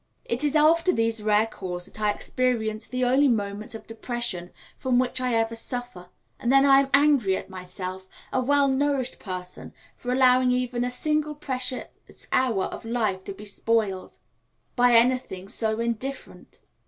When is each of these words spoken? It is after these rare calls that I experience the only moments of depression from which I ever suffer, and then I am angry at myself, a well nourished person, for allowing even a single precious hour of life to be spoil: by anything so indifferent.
It 0.25 0.43
is 0.43 0.55
after 0.55 0.91
these 0.91 1.21
rare 1.21 1.45
calls 1.45 1.85
that 1.85 2.01
I 2.01 2.09
experience 2.09 2.87
the 2.87 3.05
only 3.05 3.27
moments 3.27 3.75
of 3.75 3.85
depression 3.85 4.49
from 4.75 4.97
which 4.97 5.21
I 5.21 5.35
ever 5.35 5.55
suffer, 5.55 6.09
and 6.39 6.51
then 6.51 6.65
I 6.65 6.79
am 6.79 6.89
angry 6.91 7.37
at 7.37 7.51
myself, 7.51 8.07
a 8.33 8.41
well 8.41 8.67
nourished 8.67 9.19
person, 9.19 9.75
for 9.95 10.11
allowing 10.11 10.49
even 10.49 10.83
a 10.83 10.89
single 10.89 11.35
precious 11.35 11.85
hour 12.31 12.63
of 12.65 12.83
life 12.83 13.23
to 13.25 13.31
be 13.33 13.45
spoil: 13.45 14.11
by 14.75 14.93
anything 14.95 15.47
so 15.47 15.79
indifferent. 15.79 16.63